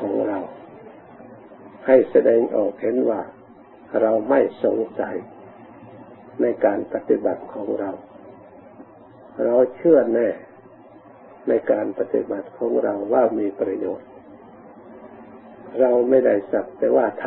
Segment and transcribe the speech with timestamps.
[0.00, 0.38] ของเรา
[1.86, 3.20] ให้แสดงออกเห็นว่า
[4.00, 5.16] เราไม่สงสัย
[6.40, 7.90] ในการปฏิบัติของเรา
[9.44, 10.28] เราเชื่อแน่
[11.48, 14.08] ในการปฏิบัติของเราว่ามีประโยชน์
[15.80, 17.24] เราไม่ได้สักแต่ว่าท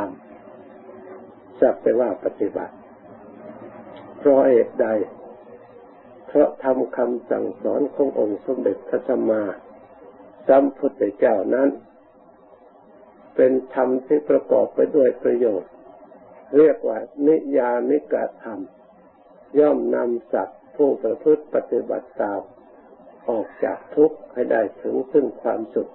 [0.80, 2.76] ำสักแต่ว่าปฏิบัติ
[4.18, 4.88] เพราะเหตุใด
[6.28, 9.44] เพราะทำคำสั่งสอนขององค์สมเด็จพระสัมมา
[10.48, 11.70] สัมพุทธเจ้านั้น
[13.42, 15.72] เป็นธรรมที่ประกอบไปด้วยประโยชน์
[16.58, 18.60] เรียกว่า นิยานิกะธรรม
[19.60, 22.42] ย่อมนำสัตว์ผู้ประพฤติปฏิบัติตาม
[23.30, 25.92] ออกจากทุกข์ให้ได้ถึงซึ่งความสุข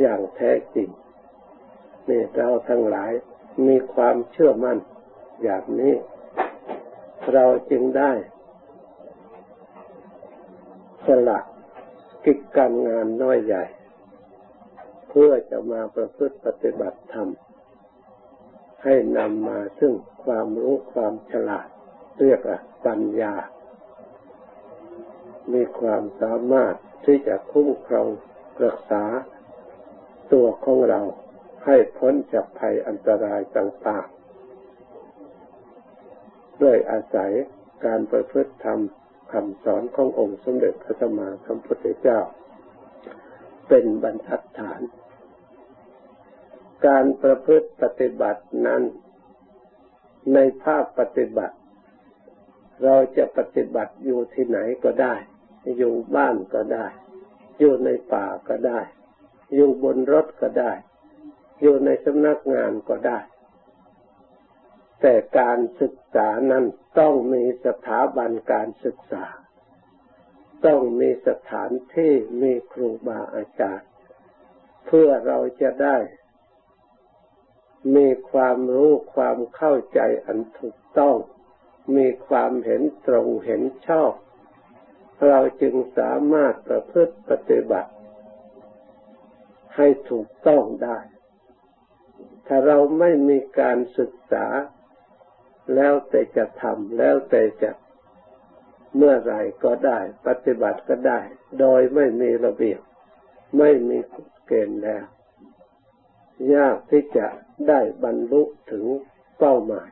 [0.00, 0.88] อย่างแท้จริง
[2.08, 3.12] นี่เราทั้งหลาย
[3.66, 4.78] มีความเชื่อมั่น
[5.42, 5.94] อย่างนี้
[7.32, 8.12] เราจึงได้
[11.06, 11.40] สละ
[12.24, 13.64] กิจการงานน้อยใหญ่
[15.18, 17.28] พื่อจะมาประพฤติปฏิบัติธรรม
[18.84, 19.92] ให้นำมาซึ่ง
[20.24, 21.68] ความรู้ความฉลาด
[22.20, 23.34] เรียกว่าปัญญา
[25.52, 26.74] มีความสามารถ
[27.06, 28.08] ที่จะคุ้มครอง
[28.64, 29.04] รักษา
[30.32, 31.00] ตัวของเรา
[31.64, 37.32] ให้พ้นจากภัยอันตรายต่างๆ ด้วยอาศัย
[37.84, 38.80] การประพฤติธรรม
[39.32, 42.20] คำสอนขององค์สมเด็จพระสัมมาสัมพุทธเจ้า
[43.68, 44.80] เป็นบรรทัดฐาน
[46.86, 48.82] การประพฤติปฏิบัตินั้น
[50.34, 51.56] ในภาคปฏิบัติ
[52.84, 55.14] เราจะปฏิบัติอยู่ที่ไหนก็ได้
[55.78, 56.86] อยู่บ้านก็ได้
[57.58, 58.80] อยู่ในป่าก็ได้
[59.54, 60.72] อยู่บนรถก็ได้
[61.60, 63.18] อยู่ในสำนักงานก็ได้
[65.00, 66.64] แต่การศึกษานั้น
[66.98, 69.24] ต้องมีสถาบันการศึกษา
[70.66, 72.12] ต้องมีสถานที่
[72.42, 73.88] มีครูบาอาจารย์
[74.86, 75.96] เพื่อเราจะได้
[77.94, 81.16] มีความรู้ความเข้าใจอันถูกต้อง
[81.96, 84.12] มีความเห็นตรงเห็นชอบ
[85.28, 87.92] เราจึงสามารถประพฤติปฏิบัติ
[89.76, 90.98] ให้ถูกต้องได้
[92.46, 94.46] ถ้าเราไม่มีการศึกษา
[95.74, 97.70] แล้วแต่จะทำแล้วแต่จะ
[98.96, 99.34] เมื่อไร
[99.64, 101.20] ก็ได้ ปฏิบัติก็ได้
[101.60, 102.80] โดยไม่มีระเบียบ
[103.58, 103.98] ไม่มี
[104.46, 105.04] เกณฑ์แล้ว
[106.54, 107.26] ยากที่จะ
[107.68, 108.84] ได้บรรลุถึง
[109.38, 109.88] เป้าหมาย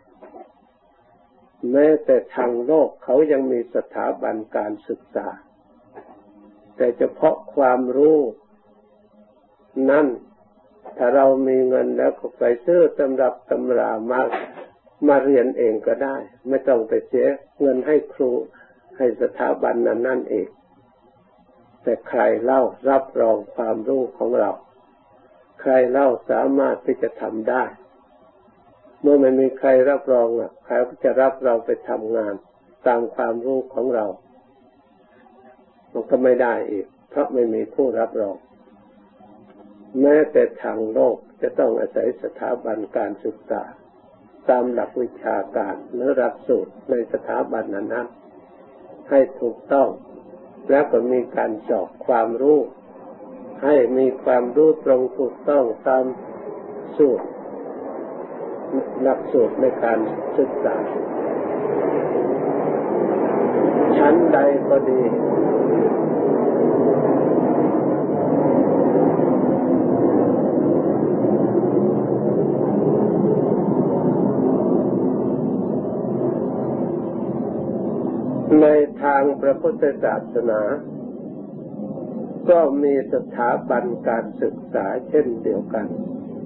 [1.70, 5.28] แม้แต่ทางโลกเขายังมีสถาบันการศึกษา
[6.76, 8.18] แต่เฉพาะความรู้
[9.90, 10.06] นั่น
[10.96, 14.20] ถ้าเรามีเงินแล้วก็ไปซื้อตำรับตำรามา
[15.08, 16.16] มาเรียนเองก็ได้
[16.48, 17.26] ไม่ต้องไปเสีย
[17.60, 18.30] เงินให้ครู
[18.96, 20.48] ให้สถาบันนั้นนั่นเอง
[21.82, 24.50] แต่ใครเล่ารับรองความรู้ของเรา
[25.62, 27.64] ใครเล่าสามารถที่จะทำได้
[29.00, 32.34] เมื่อไม่มีใครรับรองอะใครก็จะรับเราไปทำงาน
[32.86, 34.06] ตามความรู้ของเรา
[35.92, 38.36] มันก็ไม่ได้อีก เพราะไม่มีผู้รับรอง
[40.00, 43.62] แม้แต่ทางโลกจะต้องอาศัยสถาบันการศึกษา
[44.50, 48.08] ตามหลักวิชาการหรือหลักสูตรในสถาบันนั้น
[49.10, 49.88] ให้ถูกต้อง
[50.70, 52.58] แล้วก็มีการสอบความรู้
[53.64, 56.04] ให้มีความรู้ตรงถูกต้องตาม
[56.96, 57.26] สูตร
[59.02, 59.98] หลักสูตรในการ
[60.38, 60.76] ศึกษา
[63.96, 65.02] ชั้นใดก็ดี
[78.62, 78.66] ใน
[79.02, 80.60] ทางพระพุทธศาสนา
[82.50, 85.86] ก็มีสถาบันการศึกษาเช่นเดียวกัน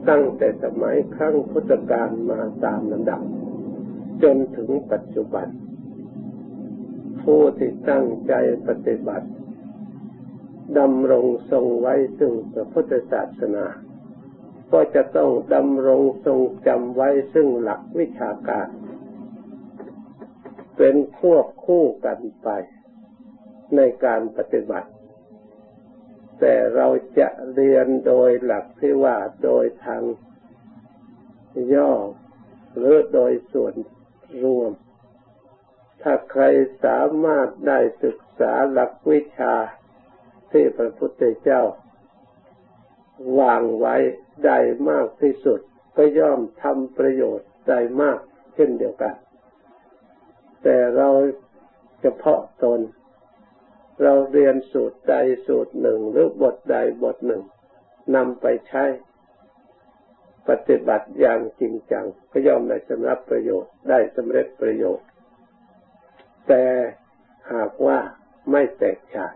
[0.08, 3.22] ตั้งแต่สมัยครั้งพุทธกาลมาตามลำดับ
[4.22, 5.48] จนถึงปัจจุบัน
[7.22, 8.32] ผู้ที่ตั้งใจ
[8.68, 9.28] ปฏิบัติ
[10.78, 13.66] ดำรงทรงไว้ซึ่งพระพุทธศาสนา
[14.72, 18.68] ก็จะต้องดำรงทรงจำไว้ซึ่งหลักวิชาการ
[20.76, 22.48] เป็นควบคู่กันไป
[23.76, 24.88] ในการปฏิบัติ
[26.40, 26.86] แต่เรา
[27.18, 30.02] จะเรียนโดยหลักที่ว่าโดยทาง
[31.74, 31.92] ย่อ
[32.76, 33.74] หรือโดยส่วน
[34.44, 34.72] รวม
[36.02, 36.44] ถ้าใคร
[36.84, 39.54] สามารถได้ศึกษาหลักวิชา
[40.52, 41.62] ที่พระพุทธเจ้า
[43.40, 43.96] วางไว้
[44.44, 44.58] ได้
[44.90, 45.60] มากที่สุด
[45.96, 48.18] ก็ย่อมทำประโยชน์ได้มาก
[48.54, 49.14] เช่นเดียวกัน
[50.62, 51.08] แต่เรา
[52.00, 52.80] เฉพาะตน
[54.02, 55.14] เราเรียนสูตรใด
[55.46, 57.42] สูตรหนึ่ง หรือบทใดบทหนึ่ง
[58.14, 58.84] นำไปใช้
[60.48, 65.06] ปฏิบัติอย่างจริงจังก็ย่อมได้สำรับประโยชน์ได้สำเร็จประโยชน์
[66.48, 66.64] แต่
[67.52, 67.98] หากว่า
[68.50, 69.34] ไม่แตกฉาน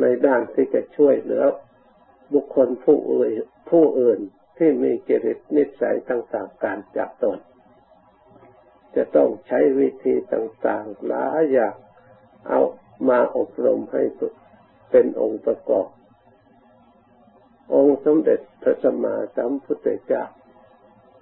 [0.00, 1.44] ในด้านที่จะช่วยเหลือ
[2.34, 3.30] บุคคลผู้อื่น
[3.70, 4.20] ผู้อื่น
[4.58, 7.38] ที่มีจริตนิสัยต่างๆการจับตน
[8.96, 11.74] จะต้องใช้วิธีต่างๆหลายอย่าง
[12.48, 12.60] เอา
[13.08, 14.02] มาอบรมให้
[14.90, 15.86] เป็นองค์ประกอบ
[17.74, 20.24] องค์สมเด็จพระสัมมาสัมพุทธเจ้า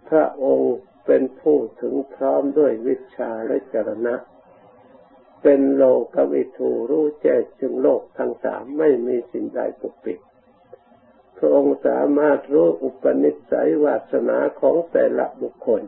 [0.08, 0.74] พระองค์
[1.06, 4.14] เป็นผู้ถึงพร้อมด้วยวิชาและจรณะ
[5.42, 5.84] เป็นโล
[6.14, 10.18] กวิทูรู้แจ้งจึงโลกทั้งสามไม่มีสิ่งใดปกปิด
[11.38, 15.82] พระองค์สามารถรู้อุปนิสัยวาสนาของแต่ละบุคคล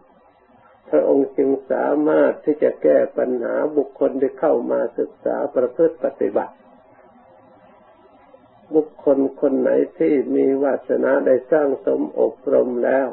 [0.91, 6.55] พระองค์จึงสามารถที่จะแก้ปัญหาบุคคลที่เข้ามาศึกษาประพฤติปฏิบัติ
[8.75, 13.09] บุคคลคนไหนที่มีวาสนาได้สร้างสมอบรมแล้ว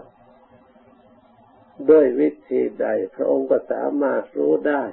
[1.89, 4.83] ด้วยวิธีใด พระองค์ก็สามารถรู้ได้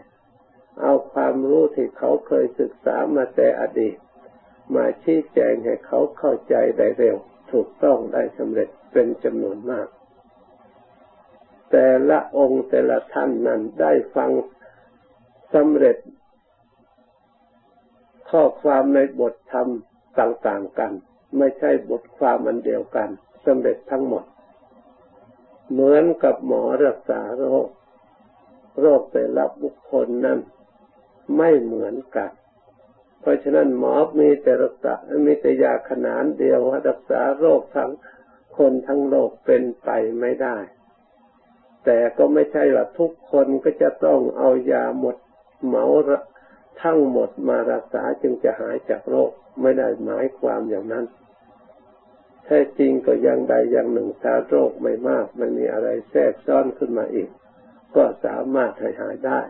[0.82, 3.96] เอาความรู้ที่เขาเคยศึกษามาแต่อดีต
[4.74, 7.16] มาชี้แจงให้เขาเข้าใจได้เร็ว
[7.52, 9.88] ถูกต้องได้สำเร็จเป็นจำนวนมาก
[11.70, 14.30] แต่ละองค์แต่ละท่านนั้นได้ฟัง
[15.54, 15.96] สำเร็จ
[18.30, 19.68] ข้อความในบทธรรม
[20.20, 20.92] ต่าง ๆกัน
[21.38, 23.08] ไม่ใช่บทความอันเดียวกัน
[23.44, 24.24] สำเร็จทั้งหมด
[25.70, 27.68] เหมือนกับหมอรักษาโรค
[28.80, 30.38] โรคแต่ละบุคคลนั้น
[31.36, 32.30] ไม่เหมือนกัน
[33.20, 34.94] เพราะฉะนั้นหมอมีแต่รักษา
[35.26, 37.90] มีแต่ยาขนานเดียวรักษาโรคทั้ง
[38.56, 39.90] คนทั้งโลกเป็นไป
[40.20, 40.56] ไม่ได้
[41.84, 45.16] แต่ก็ไม่ใช่ว่าทุกคนก็จะต้องเอายาหมด
[45.66, 45.84] เหมา
[46.82, 51.04] ทั้งหมดมารักษาจึงจะหายจากโรคไม่ได้หมายความอย่างนั้น
[52.44, 57.28] แท้จริงก็ยังใดอย่างหนึ่งถ้าโรคไม่มากมันมีอะไรแทรกซ้อนขึ้นมาอีก
[57.96, 59.40] ก็สามารถหายหายได้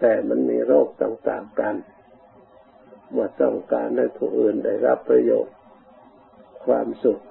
[0.00, 1.74] แต่มันมีโรคต่างๆกัน
[3.10, 5.54] เมื่อต้องการให้ผู้อื่นได้รับประโยชน์
[6.66, 7.22] ความสุข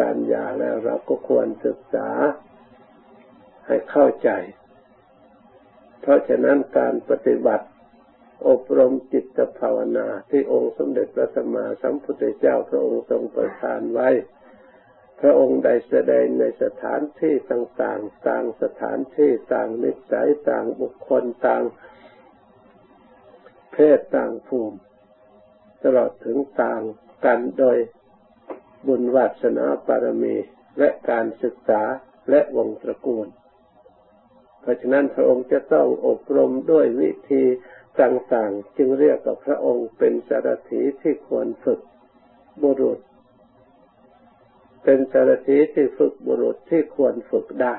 [0.00, 2.08] การยาแล้วเราก็ควรศึกษา
[3.66, 4.30] ให้เข้าใจ
[6.00, 7.66] เพราะฉะนั้นการปฏิบัติ
[8.48, 14.08] อบรมจิตภาวนาที่องค์สมเด็จพระสัมมาสัมพุทธเจ้าพระองค์ทรงประทานไว้
[15.20, 21.62] พระองค์ได้แสดงในสถานที่ต่างๆ ต่างสถานที่ต่างนิสัยต่างบุคคลต่าง
[23.72, 24.78] เพศต่างภูมิ
[25.82, 26.80] ตลอดถึงต่าง
[27.24, 27.76] กันโดย
[28.86, 30.36] บุญวัสนาปารมี
[30.78, 31.82] และการศึกษา
[32.30, 33.26] และวงตระกูล
[34.60, 37.42] เพราะฉะนั้นพระองค์จะต้องอบรมด้วยวิธี
[38.00, 41.80] ต่างๆ จึงเรียกกับพระองค์เป็นสารถีที่ควรฝึก
[42.62, 42.98] บุรุษ
[44.84, 47.74] เป็นสารถีที่ฝึกบุรุษที่ควรฝึกได้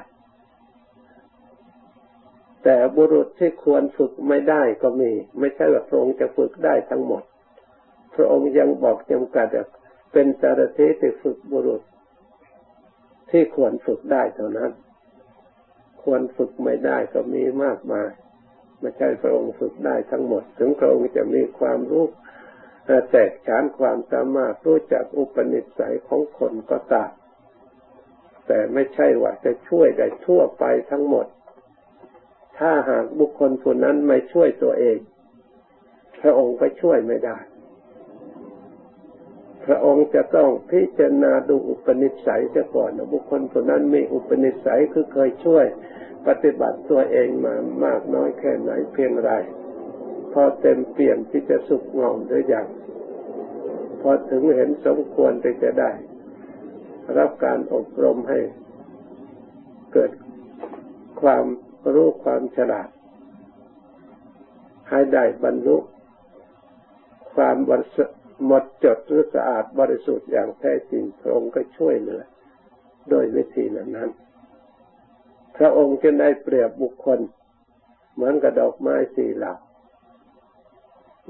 [2.64, 7.24] แต่บุรุษที่ควรฝึกไม่ได้ก็มี ไม่ใช่ว่าพระองค์จะฝึกได้ทั้งหมด
[8.16, 9.48] พระองค์ยังบอกจำกัด
[10.12, 11.81] เป็นสารทที่ฝึกบุรุษ
[13.31, 14.71] ที่ควรฝึกได้เท่านั้น
[16.04, 18.09] ควรฝึกไม่ได้ก็มีมากมาย
[18.80, 22.06] ไม่ใช่พระองค์ฝึกได้ทั้งหมด ถึงพระองค์จะมีความรู้
[23.12, 27.12] แตกฉานความสามารถรู้จักอุปนิสัยของคนก็ตาม
[28.48, 31.27] แต่ไม่ใช่ว่าจะช่วยได้ทั่วไปทั้งหมด
[32.58, 34.98] ถ้าหากบุคคลผู้นั้นไม่ช่วยตัวเอง
[36.22, 37.38] พระองค์ก็ช่วยไม่ได้
[39.67, 45.65] พระองค์จะต้องพิจารณาดูอุปนิสัยเสียก่อนนะบุคคลคนนั้นมีอุปนิสัยคือเคยช่วย
[46.27, 47.55] ปฏิบัติตัวเองมา
[47.86, 49.31] มากน้อยแค่ไหนเพียงไร
[50.33, 52.67] พอเต็มเปี่ยมที่จะสุขงอมหรือยัง
[54.01, 55.91] พอถึงเห็นสมควรที่จะได้
[57.17, 58.39] รับการอบรมให้
[59.93, 60.12] เกิด
[61.21, 61.45] ความ
[61.93, 62.89] รู้ความฉลาด
[64.89, 65.77] ให้ได้บรรลุ
[67.36, 72.22] ความบริสุทธิ หมดจดหรือสะอาดบริสุทธิ์อย่างแท้จริงพระองค์ก็ช่วยเหลือ
[73.10, 74.10] โดยวิธีนั้นนั้น
[75.58, 77.20] พระองค์จะได้เปรียบบุคคล
[78.13, 79.53] เหมือนกับดอกไม้สี่เหล่า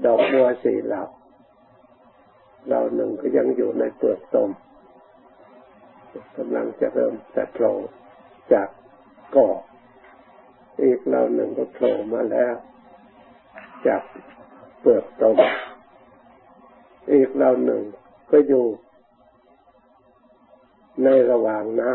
[0.06, 1.04] ดอกบัวสี่เหล่า
[2.68, 4.50] เราหนึ่งก็ยังอยู่ในเปลือกตม
[6.38, 7.72] กำลังจะเริ่มแต่โผล่
[8.54, 8.70] จาก
[9.36, 9.50] ก่อ
[10.84, 12.56] อีกเราหนึ่งก็โผล่มาแล้ว
[13.88, 14.02] จาก
[14.80, 15.38] เปลือกตม
[17.28, 17.84] กเราหนึ่ง
[18.32, 18.66] ก็อยู่
[21.04, 21.92] ในระหว่างน้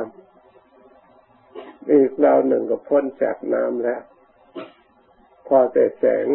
[0.73, 4.03] ำอีกเราหนึ่งก็พ้นจากน้ำแล้ว
[5.47, 6.27] พอแต่แสง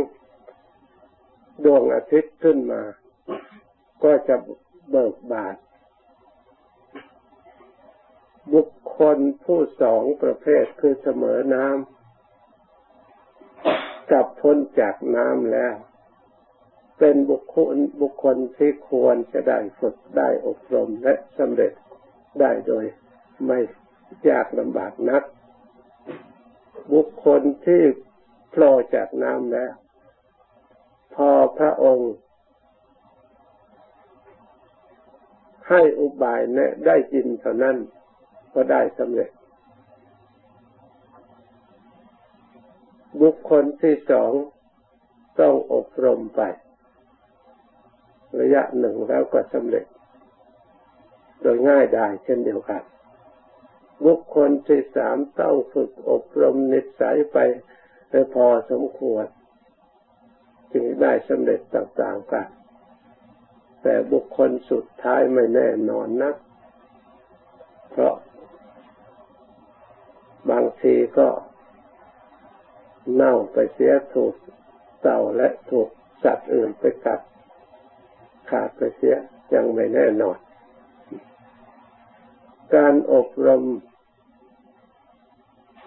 [1.64, 2.82] ดวงอาทิตย์ขึ้นมา
[4.04, 4.36] ก็จะ
[4.90, 5.56] เบิกบาน
[8.54, 15.76] บุคคลผู้สองประเภทคือเสมอน้ำกับพ้นจากน้ำแล้ว
[17.00, 21.74] เป็นบุคคลบุคคลที่ควรจะได้ฝึกได้อบรมและสำเร็จ
[22.42, 22.86] ได้โดย
[23.46, 23.60] ไม่
[24.30, 25.24] ยากลำบากนัก
[26.94, 27.82] บุคคลที่
[28.50, 29.74] โผล่จากน้ำแล้ว
[31.16, 32.14] พอพระองค์
[35.70, 37.78] ให้อุบายแนะได้ยินเท่านั้น
[38.54, 39.32] ก็ได้สำเร็จ
[43.22, 44.32] บุคคลที่สอง
[45.40, 46.42] ต้องอบรมไป
[48.42, 49.86] ระยะหนึ่งแล้วก็สำเร็จ
[51.42, 52.84] โดยง่ายได้เช่นเดียวกัน
[54.06, 57.38] บุคคลที่สามต้องฝึกอบรมนิสัยไป
[58.34, 59.26] พอสมควร
[60.74, 62.48] จึงได้สำเร็จต่างๆกัน
[63.82, 66.36] แต่บุคคลสุดท้ายไม่แน่นอนนัก
[67.92, 68.16] เพราะ
[70.50, 71.30] บางทีก็
[73.14, 74.34] เน่าไปเสียถูก
[75.02, 75.90] เต่าและถูก
[76.24, 77.20] สัตว์อื่นไปกัด
[78.52, 79.16] ขาดไปเสีย
[79.54, 80.38] ยังไม่แน่นอน
[82.76, 83.64] การอบรม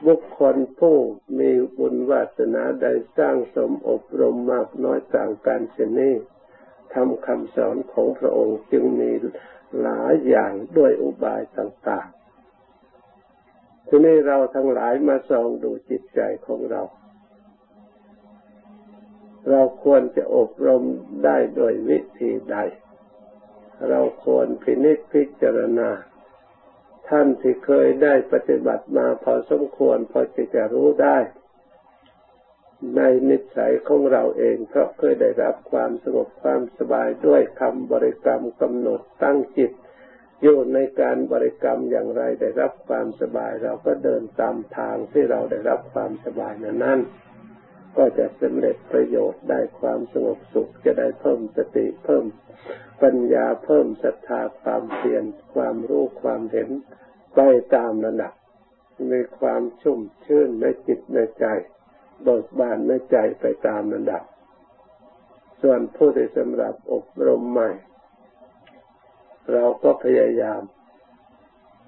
[0.06, 0.96] บุคคลผู้
[1.38, 6.14] มีบุญวาสนาได้สร้างสมอบรมมากน้อยต่างกันเช่นนี้
[6.94, 9.10] ทำคำสอนของพระองค์จึงมี
[9.80, 12.08] หลายอย่างด้วยอุบายต่าง
[12.94, 16.82] ๆ ทีนี้เราทั้งหลายมาส่องดูจิตใจของเรา
[19.48, 20.82] เราควรจะอบรม
[21.24, 22.56] ได้โดยวิธีใด
[23.88, 25.90] เราควรพินิจพิจารณา
[27.08, 31.18] ท่านที่เคยได้ปฏิบัติมาพอสมควรพอจะจะรู้ได้
[32.96, 39.72] ในนิสัยของเราเองเพราะเคยได้รับความสงบความสบายด้วยคำบริกรรมกำหนดตั้งจิต
[40.42, 47.00] อยู่ในการบริกรรมอย่างไรได้รับความสบาย เราก็เดินตามทางที่เราได้รับความสบายนั้นนั้น
[47.96, 52.24] ก็จะสำเร็จประโยชน์ได้ความสงบสุขจะได้เพิ่มสติเพิ่ม
[53.02, 56.68] ปัญญาเพิ่มศรัทธาความเพียรความรู้ความเห็น
[57.34, 57.40] ไป
[57.74, 58.32] ตามระดับ
[59.12, 61.46] มีความชุ่มชื่นในจิตในใจ
[62.22, 64.22] เบิกบานในใจไปตามระดับ
[65.62, 67.70] ส่วนผู้ที่สำหรับอบรมใหม่
[69.52, 70.62] เราก็พยายาม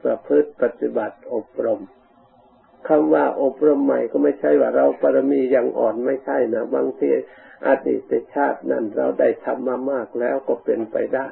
[0.02, 1.80] ประพฤติปฏิบัติอบรม
[2.88, 7.10] คำว่าอบรมใหม่ก็ไม่ใช่ว่าเราปรมียังอ่อนไม่ใช่นะบางที
[7.66, 11.28] อดีตชาตินั้นเราได้ทำมามากแล้วก็เป็นไปได้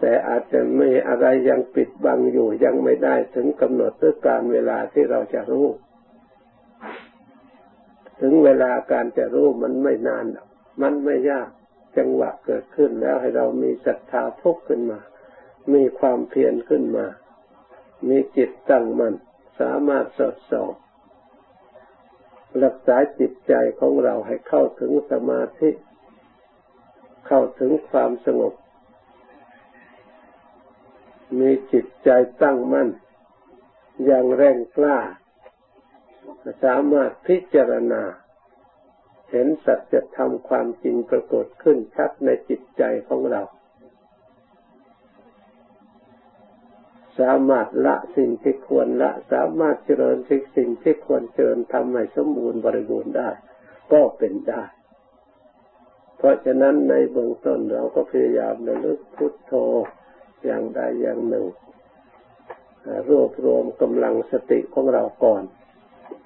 [0.00, 5.66] แต่อาจจะไมีอะไรยังปิดบังอยู่ยังไม่ได้ถึงกำหนดด้วยการเวลาที่เราจะรู้
[8.20, 10.24] ถึงเวลาการจะรู้มันไม่นาน
[10.82, 11.48] มันไม่ยาก
[11.98, 15.00] จังหวะเกิดขึ้นแล้วให้เรามีศรัทธาพุกขึ้นมา
[15.74, 17.06] มีความเพียรขึ้นมา
[18.08, 19.14] มีจิตตั้งมัน่น
[19.60, 20.70] สามารถสอดส่อง
[22.64, 25.70] รักษาจิตใจของเราให้เข้าถึงสมาธิ
[27.26, 28.54] เข้าถึงความสงบ
[31.38, 32.10] มีจิตใจ
[32.42, 32.88] ตั้งมั่น
[34.04, 34.98] อย่างแรงกล้า
[36.64, 38.02] สามารถพิจารณา
[39.30, 43.42] เห็นสัจธรรมความจริงปรากฏขึ้นชัดในจิตใจของเรา
[47.18, 50.16] สามารถละสิ่งที่ควรละสามารถเจริญ
[50.56, 53.30] สิ่งที่ควรเจริญทำให้สมบูรณ์บริบูรณ์ได้
[53.92, 54.62] ก็เป็นได้
[56.18, 59.52] เพราะฉะนั้นในเบื้องต้นเราก็พยายามระลึกพุทโธ
[60.44, 61.46] อย่างใดอย่างหนึ่ง
[63.08, 65.42] รวบรวมกำลังสติของเราก่อน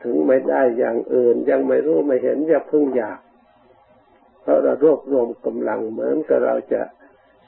[0.02, 3.20] ถึงไม่ได้อย่างอื่น ยังไม่รู้ไม่เห็นอย่าพึ่งอยาก
[4.42, 6.82] เพราะเรารวบรวมกำลังเหมือนกับเราจะ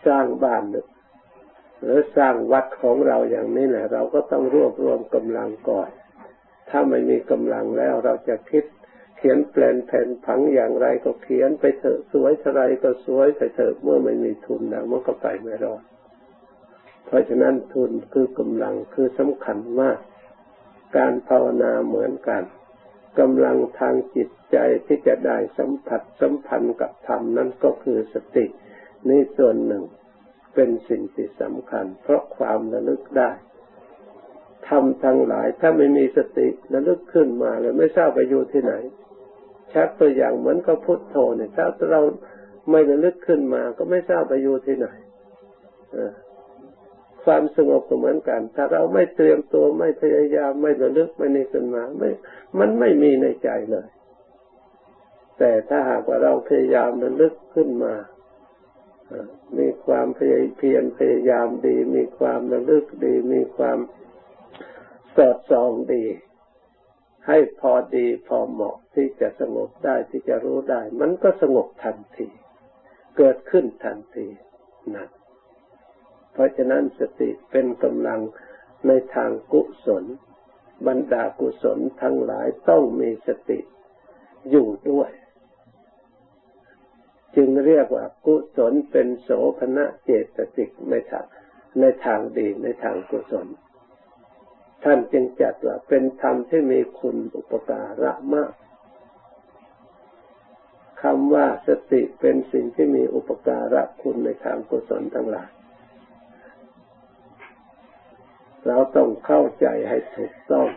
[0.07, 0.63] สร้างบ้าน
[1.83, 5.89] หรือสร้างวัดของเราอย่างนี้แหละเราก็ต้องรวบรวมกำลังก่อน
[6.71, 8.65] ถ้าไม่มีกำลังแล้วเราจะคิด
[9.17, 15.83] เขียนแปลนแผ่นผังอย่างไรก็เขียนไปเถอะสวยเท่าไรก็สวยไปเถอะเมื่อไม่มีทุนแล้วมันก็ไปไม่รอด
[17.07, 19.99] เพราะฉะนั้นทุนคือกำลังคือสำคัญมาก
[20.97, 22.43] การภาวนาเหมือนกัน
[23.21, 28.45] กำลังทางจิตใจที่จะได้สัมผัสสัมพันธ์กับธรรมนั้นก็คือสติ
[29.09, 29.85] นี่ส่วนหนึ่ง
[30.55, 33.31] เป็นสิ่งที่สำคัญ เพราะความระลึกได้
[34.69, 38.75] ทำทั้งหลายถ้าไม่มีสติระลึกขึ้นมาแล้วไม่ทราบไปอยู่ที่ไหน
[39.73, 42.01] ชักตัวอย่างเหมือนกับพุทโธเนี่ยถ้าเรา
[42.71, 44.89] ไม่ระลึกขึ้นมาก็ไม่ทราบไปอยู่ที่ไหน
[47.25, 52.09] ความสงบก็เหมือนกัน ถ้าเราไม่เตรียมตัวไม่พยายามไม่ระลึกไม่นี่ขึ้นมาไม่
[52.59, 53.89] มันไม่มีในใจเลย
[55.39, 57.95] แต่ถ้าหากว่าเราพยายามระลึกขึ้นมา
[59.59, 63.79] มีความเพียรพยายามดี มีความระลึกดี มีความ
[65.17, 66.05] สอดส่องดี
[67.27, 72.29] ให้พอดีพอเหมาะที่จะสงบได้ที่จะรู้ได้ มันก็สงบทันที
[73.17, 74.27] เกิดขึ้นทันที
[74.97, 75.07] นะ
[76.33, 78.21] เพราะฉะนั้นสติเป็นกำลัง
[78.87, 80.05] ในทางกุศล
[80.87, 83.59] บรรดากุศลทั้งหลายต้องมีสติ
[84.51, 85.11] อยู่ด้วย
[87.37, 91.25] จึงเรียกว่ากุศลเป็นโสภณะเจตสิกในทาง
[91.81, 93.47] ในทางดีในทางกุศล
[94.85, 98.53] ท่านจึงจัดว่าเป็นธรรมที่มีคุณอุปการะมาก
[101.03, 105.51] คำว่าสติเป็นสิ่งที่มีอุปการะคุณในทางกุศลทั้งหลาย
[108.67, 110.69] เราต้องเข้าใจให้ถูกต้อง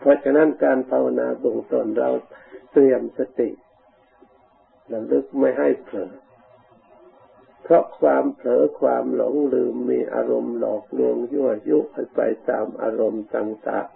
[0.00, 2.10] เพราะฉะนั้นการภาวนาตรงตนเรา
[2.72, 3.48] เตรียมสติ
[4.92, 6.12] ระลึกไม่ให้เผลอ
[7.62, 13.88] เพราะความเผลอความหลงลืมมีอารมณ์หลอกลวงยั่วยุให้ไปตามอารมณ์ต่าง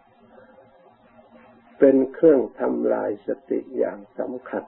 [0.85, 4.65] ๆเป็นเครื่องทำลายสติอย่างสำคัญ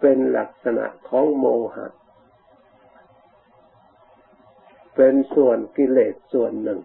[0.00, 1.86] เป็นลักษณะของโมหะ
[4.96, 6.80] เป็นส่วนกิเลสส่วนหนึ่ง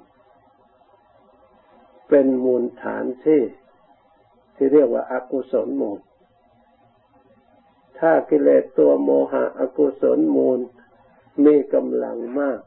[2.10, 3.42] เป็นมูลฐานที่
[4.56, 6.00] ที่เรียกว่าอากุศลมูล
[8.00, 10.60] ถ้ากิเลสตัวโมหะอกุศลมูล
[11.46, 12.60] มีกำลังมาก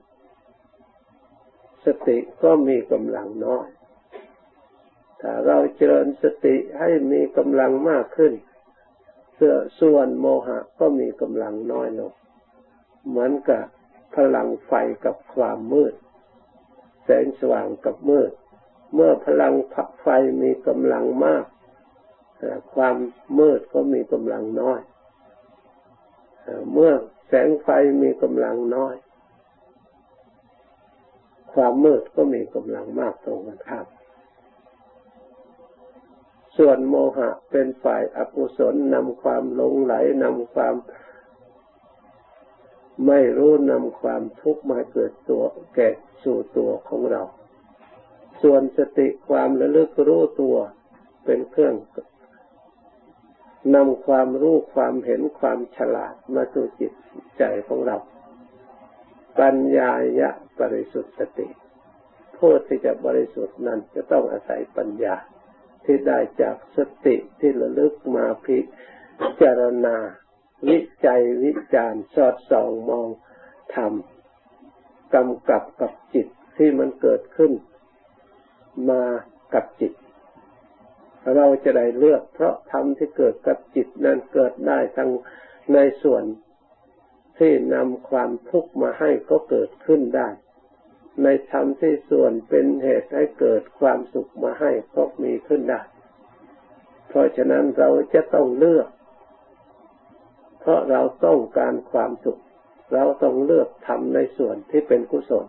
[1.85, 3.69] สติก็มีกำลังน้อย
[5.21, 8.33] ถ้าเราเจริญสติให้มีกำลังมากขึ้น
[9.37, 12.13] เส่วนโมหะก็มีกำลังน้อยลง
[13.09, 13.65] เหมือนกับ
[14.17, 14.73] พลังไฟ
[15.05, 15.95] กับความมืด
[17.05, 18.31] แสงสว่างกับมืด
[18.95, 19.55] เมื่อพลัง
[20.03, 20.07] ไฟ
[20.43, 21.45] มีกำลังมาก
[22.75, 22.97] ความ
[23.39, 24.81] มืดก็มีกำลังน้อย
[26.73, 26.93] เมื่อ
[27.29, 27.69] แสงไฟ
[28.03, 28.95] มีกำลังน้อย
[31.55, 33.87] ความมืดก็มีกำลังมากตรงกันข้าม
[36.57, 40.75] ส่วนโมหะเป็นฝ่ายอกุศลนำความหลงไหลนำความ
[43.07, 45.43] ไม่รู้นำความทุกข์มาเกิดตัว
[45.75, 45.89] แก่
[46.23, 47.23] สู่ตัวของเรา
[48.43, 50.57] ส่วนสติความระลึกรู้ตัว
[51.25, 51.75] เป็นเครื่อง
[53.75, 56.93] นำความรู้ความเห็นความฉลาดมาสู่จิต
[57.39, 57.97] ใจของเรา
[59.39, 61.49] ปัญญายะบริสุทธิ์สติ
[62.39, 65.17] ผู้ที่จะบริสุทธิ์นั้นจะต้องอาศัยปัญญา
[65.85, 68.59] ที่ได้จากสติที่ระลึกมาพิ
[69.43, 69.97] จารณา
[70.69, 73.09] วิจัยวิจารสอดส่องมอง
[73.75, 77.53] ทำกำกับกับจิตที่มันเกิดขึ้น
[78.91, 79.05] มา
[79.55, 79.93] กับจิต
[81.37, 85.11] เราจะได้เลือก เพราะธรรมที่เกิดกับจิตนั้นเกิดได้ทั้ง
[85.75, 86.25] ในส่วน
[87.39, 90.29] ที่นำความทุกข์มาให้ก็เกิดขึ้นได้
[91.23, 95.81] ในธรรมที่ส่วนเป็นเหตุให้เกิดความสุขมาให้ก็มีขึ้นได้
[97.09, 98.89] เพราะฉะนั้นเราจะต้องเลือก
[100.61, 102.41] เพราะเราต้องการความสุข
[102.95, 105.47] เราต้องเลือกทำในส่วนที่เป็นกุศล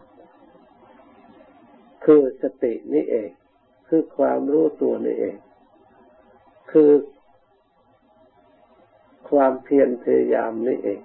[2.05, 3.29] คือสตินี่เอง
[3.88, 5.36] คือความรู้ตัวนี่เอง
[6.73, 6.91] คือ
[9.29, 11.01] ความเพียรพยายามนี่เอง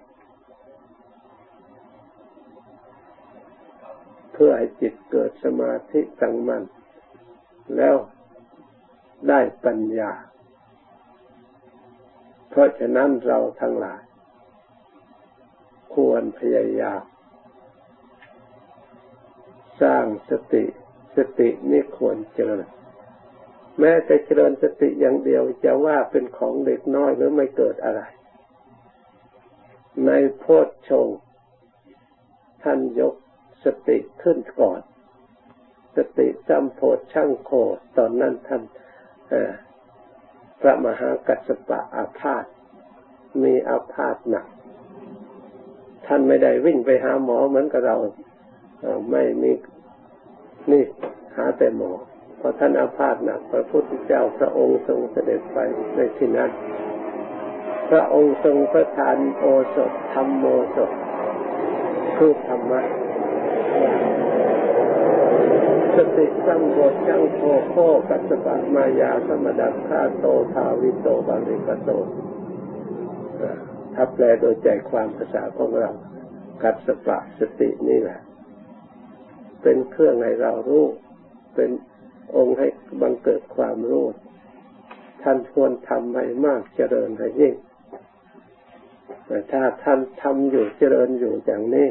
[4.32, 6.62] เพื่อให้จิตเกิดสมาธิตั้งมัน่น
[7.76, 7.96] แล้ว
[9.28, 10.12] ได้ปัญญา
[12.48, 14.02] เพราะฉะนั้นเราทั้งหลาย
[15.94, 17.02] ควรพยายาม
[19.82, 20.64] สร้างสติ
[21.16, 22.77] สตินี่ควรเจริญ
[23.80, 28.00] แม้แต่เจริญสติอย่างเดียวจะว่าเป็นของเด็กน้อยหรือไม่เกิดอะไร
[30.06, 31.08] ในโพชฌง
[32.62, 33.14] ท่านยก
[33.64, 34.80] สติขึ้นก่อน
[35.96, 37.50] สติจำโพชช่างโค
[37.96, 38.62] ตอนนั้นท่าน
[40.60, 42.44] พระมหากัสสปะอาพาธ
[43.42, 44.46] มีอาพาธหนัก
[46.06, 47.96] ท่านไม่ได้วิ่งไปหาหมอเหมือนกับเรา
[49.10, 49.52] ไม่มี
[50.70, 50.84] นี่
[51.36, 51.90] หาแต่หมอ
[52.40, 55.58] พอท่านอาพาธหนักพระพุทธเจ้าพระองค์ทรงเสด็จไป
[55.96, 56.50] ในที่นั้น
[57.90, 60.44] พระองค์ทรงประทานโอสถธรรมโม
[60.76, 60.90] สถ
[62.16, 62.80] คือธรรมะ
[65.96, 67.74] สติสัมโพชังโคโค
[68.08, 71.90] กัสปะมายาสมดัตคาโตทาวิโตบาลิกโต
[73.94, 75.90] ถ้าแปลโดยใจความภาษาของเรา
[76.62, 78.20] กัสปะสตินี่แหละ
[79.62, 80.84] เป็นเครื่องให้เรารู้
[81.54, 81.70] เป็น
[82.36, 82.66] องค์ให้
[83.00, 84.06] บังเกิดความรู้
[85.22, 87.54] ท่านควรทำให้มากเจริญให้ยิ่ง
[89.26, 91.88] แต่ถ้าท่านทำอยู่เจริญอยู่อย่างนี้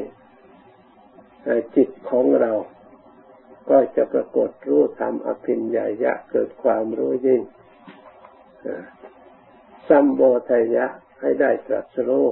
[1.76, 2.52] จิตของเรา
[3.70, 7.42] ก็จะปรากฏรู้ธรรมอภินญายะเกิดความรู้ยิ่ง
[9.88, 10.86] สัมโบทยะ
[11.20, 12.26] ให้ได้ตรัสรู้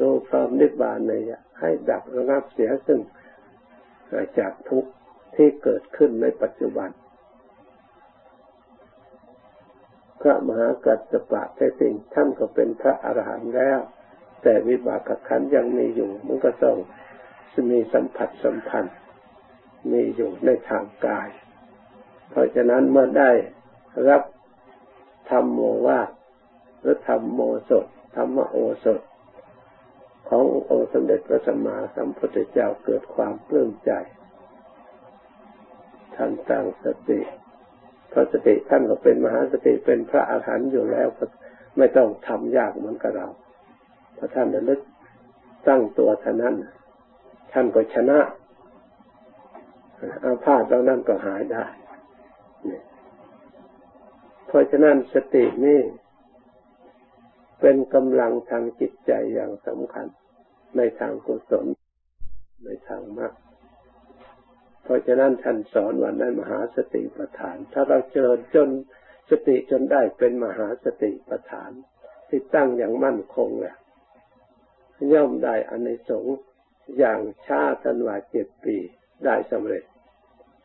[0.00, 3.00] รู้พร้อมนิพพานในยะให้ดับระงับเสียซึ่ง
[4.38, 4.90] จากทุกข์
[5.34, 6.90] ที่เกิดขึ้นในปัจจุบัน
[10.20, 13.78] พระมหากัสสปะแท้จริงท่านก็เป็นพระอรหันต์แล้ว
[14.42, 16.76] แต่วิบากขันยังมีอยู่มันก็ต้อง
[17.70, 18.96] มีสัมผัสสัมพันธ์
[19.92, 21.28] มีอยู่ในทางกาย
[22.30, 23.30] เพราะฉะนั้นเมื่อได้
[24.08, 24.22] รับ
[25.30, 26.10] ธรรมโมวาท
[26.80, 27.40] หรือธรรมโม
[27.70, 29.00] สดธรรมโอสถ
[30.28, 33.92] ขององค์สมเด็จพระสัมมาสัมพุทธเจ้าเกิดความปลื้มใจ
[36.16, 37.20] ท่านตั้งสติ
[38.12, 41.08] พระสติท่านก็เป็นมหาสติเป็นพระอาหารหันต์อยู่แล้ว
[41.78, 43.26] ไม่ต้องทำยากเหมือนกับเรา
[44.14, 44.80] เพราะท่านระลึก
[45.68, 46.54] ตั้งตัวท่านั้น
[47.52, 48.18] ท่านก็ชนะ
[50.24, 51.64] อาพาธเรานั่นก็หายได้
[54.46, 55.80] เพราะฉะนั้นสตินี่
[57.60, 60.06] เป็นกำลังทางจิตใจอย่างสำคัญ
[60.76, 61.66] ในทางกุศล
[62.64, 63.32] ในทางมรรค
[64.82, 68.68] เพราะฉะนั้นท่านสอนวันนั้นมหาสติปัฏฐาน ถ้าเราเจริญจน
[69.30, 71.70] สติจนได้เป็นมหาสติปัฏฐาน
[72.28, 73.76] ที่ตั้งอย่างมั่นคงแหละ
[75.12, 76.26] ย่อมได้อานิสง
[76.98, 78.76] อย่างชาทันว่าเจ็ดปี
[79.24, 79.84] ได้สำเร็จ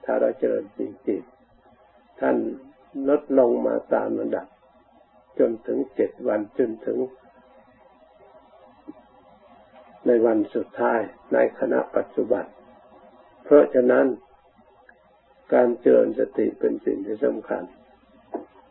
[0.04, 2.38] ถ้าเราเจริญจริงๆท่าน
[3.10, 4.48] ลดลงมาตามระดับ
[5.40, 6.98] จนถึงเจ็ดวันจนถึง
[10.06, 11.00] ในวันสุดท้าย
[11.34, 12.46] ในคณะปัจจุบัน
[13.50, 14.06] เพราะฉะนั้น
[15.54, 17.64] การเจริญสติเป็นสิ่งที่สำคัญ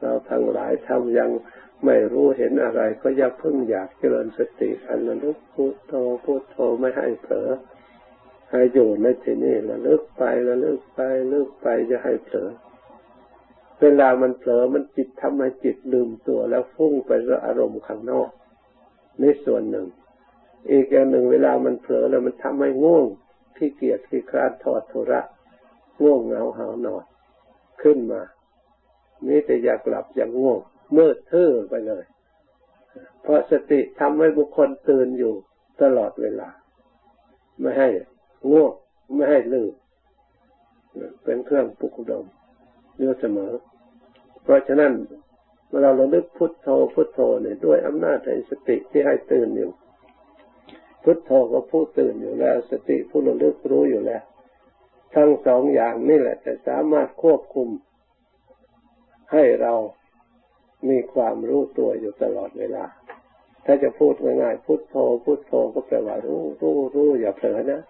[0.01, 1.31] เราทั้งหลายทำยัง
[1.85, 5.93] ไม่รู้เห็นอะไร ก็อย่าเพิ่งอยากเจริญสติอันระลึกพุทโธ
[6.25, 7.49] พุทโธไม่ให้เผลอ
[8.51, 12.49] ให้อยู่ในที่นี้ระลึกไประลึกไประลึกไปจะให้เผลอ
[13.81, 18.31] เวลามันเผลอมันจิตทำให้จิตลืมตัวแล้วฟุ้งไปแล้วอารมณ์ข้างนอก
[19.21, 19.87] ในส่วนหนึ่ง
[20.71, 23.07] อีกอย่างหนึ่งเวลามันเผลอแล้วมันทำให้ง่วง
[23.57, 25.21] ขี้เกียจขี้คร้านทอดทุระ
[26.03, 27.05] ง่วงเหงาหานอน
[27.83, 28.23] ขึ้นมา
[29.29, 30.59] นี่แต่อยากหลับอยากง่วง
[30.97, 32.05] มืดทื่อไปเลย
[33.23, 35.35] เพราะสติทำให้บุคคลตื่นอยู่
[35.83, 36.49] ตลอดเวลา
[37.61, 37.89] ไม่ให้
[38.51, 38.73] ง่วง
[39.15, 39.73] ไม่ให้ลืม
[41.25, 42.27] เป็นเครื่องปลุกดม
[42.99, 43.53] อยู่เสมอ
[44.43, 44.93] เพราะฉะนั้น
[45.69, 49.71] เมื่อเราลึกพุทโธพุทโธเนี่ยด้วยอำนาจแห่งสติที่ให้ตื่นอยู่
[51.09, 54.23] พุทโธก็ผู้ตื่นอยู่แล้ว สติผู้ระลึกรู้อยู่แล้ว
[55.15, 57.69] ทั้งสองอย่างนี่แหละจะสามารถควบคุม
[59.33, 59.73] ให้เรา
[60.89, 62.85] มีความรู้ตัวอยู่ตลอดเวลา
[63.65, 67.81] ถ้าจะพูดง่ายๆพุทโธพุทโธก็แปลว่ารู้รู้รู้อย่าเผลอนะ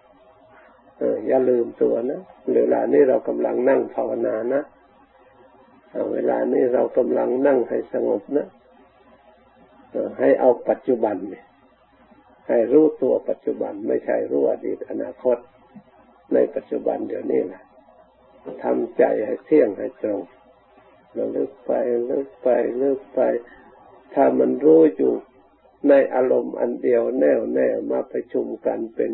[0.97, 2.19] เอออย่าลืมตัวนะ
[2.55, 4.61] เวลานี้เรากำลังนั่งภาวนานะ
[6.13, 8.47] เวลานี้เรากำลังนั่งให้สงบนะ
[10.19, 11.45] ให้เอาปัจจุบันเนี่ย
[12.47, 15.37] ให้รู้ตัวปัจจุบันไม่ใช่รู้อดีตอนาคต
[16.33, 17.61] ในปัจจุบันเดี๋ยวนี้แหละ
[18.63, 20.21] ทำใจให้เที่ยงให้ตรง
[21.13, 21.71] เราเลิกไป
[22.07, 22.47] เลิกไป
[22.79, 23.19] เลิกไป
[24.13, 25.13] ถ้ามันรู้อยู่
[25.89, 29.11] ในอารมณ์อันเดียวแน่วแน่มาประชุมกันเป็น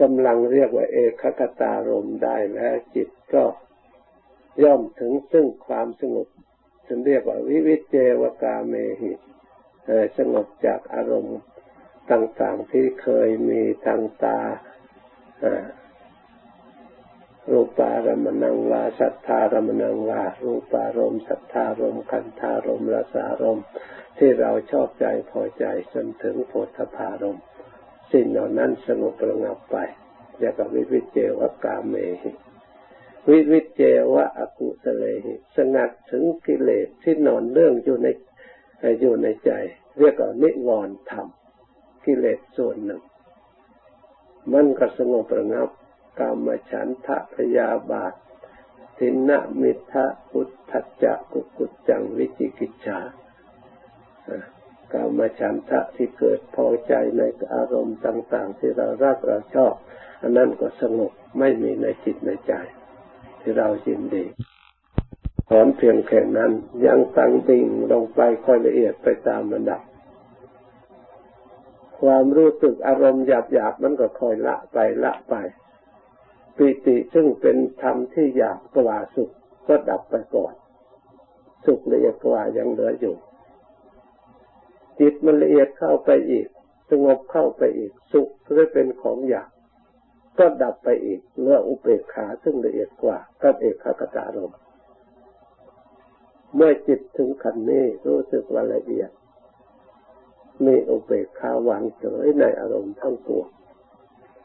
[0.00, 3.44] กำลังเรียกว่า เอกคตารมได้แล้วจิตก็
[4.62, 6.28] ย่อมถึงซึ่งความสงบ
[6.86, 9.18] ถึงเรียกว่าวิวิเจวกาเมหิต
[10.18, 11.38] สงบจากอารมณ์
[12.12, 14.38] ต่างๆที่เคยมีทางตา
[17.50, 23.60] รูปารมณังวาสัทธารมณังวารูปารมสัทธารมคันธารมรสารม
[24.18, 27.38] ที่เราชอบใจพอใจจนถึงโพธพารม
[28.12, 29.76] สิ่งเหล่านั้นสงบระงับไป
[30.38, 32.30] เรียกว่าวิวิเจวกาเมหิ
[33.30, 33.82] วิวิเจ
[34.14, 38.08] วะอกุสเลหิสงัดถึงกิเลสที่นอนเรื่องอยู่ใน
[39.00, 39.52] อยู่ในใจ
[39.98, 41.26] เรียกว่านิวรณ์ธรรม
[42.04, 43.02] กิเลสส่วนหนึ่ง
[44.52, 45.68] มันก็สงบระงับ
[46.18, 48.12] กามฉันทะพยาบาท
[48.98, 53.00] ทินะมิทะพุทธจักกุกุจจังวิจิกิจฉา
[54.92, 57.22] กามฉันทะที่เกิดพอใจใน
[57.54, 59.74] อารมณ์ต่าง ๆ ที่เรารักเราชอบ
[60.22, 62.52] อันนั้นก็สงบไม่มีในจิตในใจ
[63.40, 64.24] ที่เรายินดี
[65.48, 66.52] ถอนเพียงแค่นั้น
[66.86, 69.82] ยังตั้งดิ่งลงไปค่อยละเอียดไปตามระดับ
[72.00, 75.34] ความรู้สึกอารมณ์หยาบๆมันก็ค่อยละไปละไป
[76.56, 79.30] ปิติซึ่งเป็นธรรมที่หยาบกว่าสุข
[79.68, 80.54] ก็ดับไปก่อน
[81.66, 83.16] สุขละเอียดกว่ายังเหลืออยู่
[85.00, 86.46] จิตมันละเอียดเข้าไปอีก
[86.90, 89.50] สงบเข้าไปอีก สุขจะเป็นของอยาก
[90.38, 94.52] ก็ดับไปอีกเมื่ออุเบกขาซึ่งละเอียดกว่ากับเอกขคตารม
[96.54, 99.10] เมื่อจิตถึงขันนี้รู้สึกว่าละเอียด
[100.66, 103.48] มีอุเบกขาวางเฉยในอารมณ์ทั้งปวง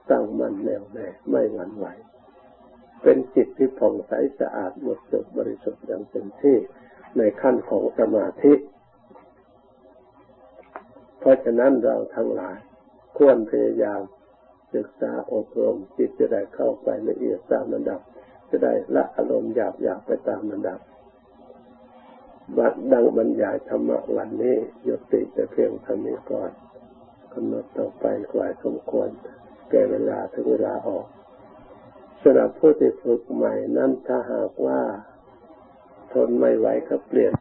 [0.09, 1.85] ตั้งมันแน่วแน่ไม่หวั่นไหว
[3.01, 6.57] เป็นจิตที่ผ่องใสสะอาดหมดจดบริสุทธิ์อย่างเต็มที่
[7.17, 8.53] ในขั้นของสมาธิ
[11.19, 12.57] เพราะฉะนั้นเราทั้งหลาย
[13.17, 14.01] ควรพยายาม
[14.75, 18.01] ศึกษาอบรมจิตจะได้เข้าไปละเอียดตามระดับ
[18.49, 20.79] จะได้ละอารมณ์หยาบหยาบไปตามระดับ
[22.91, 24.55] ดังบรรยายธรรมะวันนี้
[24.87, 26.51] ยุติแต่เพียงเท่านี้ก่อน
[27.33, 29.09] กำหนดต่อไปกว่าสมควร
[29.69, 31.07] แก่เวลาถึงเวลาออก
[32.21, 34.81] สำหรับผู้ที่ฝึกใหม่นั้นถ้าหากว่า
[36.13, 37.33] ทนไม่ไหวก็เปลี่ยน